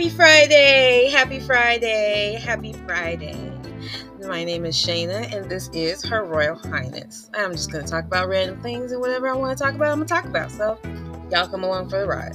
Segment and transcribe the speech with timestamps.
[0.00, 1.10] Happy Friday!
[1.10, 2.40] Happy Friday!
[2.42, 3.52] Happy Friday!
[4.22, 7.28] My name is Shaina, and this is Her Royal Highness.
[7.34, 9.92] I'm just going to talk about random things, and whatever I want to talk about,
[9.92, 10.50] I'm going to talk about.
[10.52, 10.78] So,
[11.30, 12.34] y'all come along for the ride.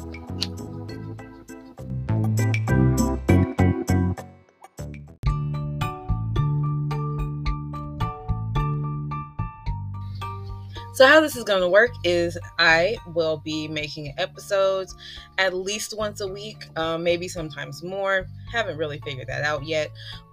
[10.96, 14.96] So, how this is going to work is I will be making episodes
[15.38, 18.28] at least once a week, um, maybe sometimes more.
[18.50, 19.92] Haven't really figured that out yet,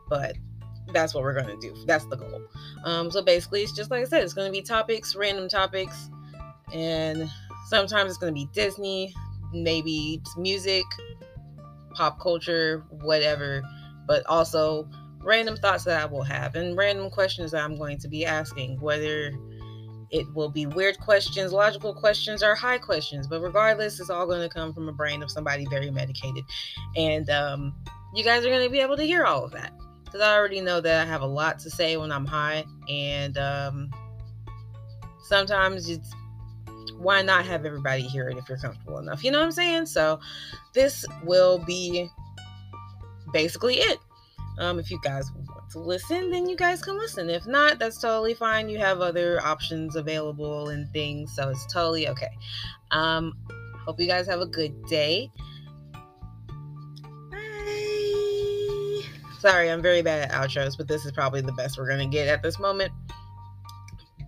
[0.09, 0.37] but
[0.93, 1.75] that's what we're going to do.
[1.85, 2.43] That's the goal.
[2.85, 6.09] Um, so, basically, it's just like I said, it's going to be topics, random topics,
[6.73, 7.29] and
[7.67, 9.13] sometimes it's going to be Disney,
[9.53, 10.85] maybe music,
[11.95, 13.65] pop culture, whatever,
[14.07, 14.89] but also
[15.25, 18.81] random thoughts that I will have and random questions that I'm going to be asking,
[18.81, 19.33] whether
[20.13, 23.27] it will be weird questions, logical questions, or high questions.
[23.27, 26.45] But regardless, it's all going to come from a brain of somebody very medicated.
[26.97, 27.75] And um,
[28.15, 29.73] you guys are going to be able to hear all of that.
[30.05, 32.65] Because I already know that I have a lot to say when I'm high.
[32.91, 33.91] And um,
[35.25, 36.13] sometimes it's
[36.99, 39.25] why not have everybody hear it if you're comfortable enough?
[39.25, 39.87] You know what I'm saying?
[39.87, 40.21] So
[40.75, 42.09] this will be
[43.33, 43.99] basically it.
[44.59, 45.31] Um, if you guys
[45.73, 47.29] to listen, then you guys can listen.
[47.31, 48.69] If not, that's totally fine.
[48.69, 52.31] You have other options available and things, so it's totally okay.
[52.91, 53.33] Um,
[53.85, 55.31] hope you guys have a good day.
[57.31, 59.03] Bye.
[59.41, 62.29] Sorry, I'm very bad at outros, but this is probably the best we're gonna get
[62.29, 62.93] at this moment.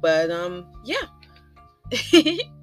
[0.00, 0.96] But um, yeah.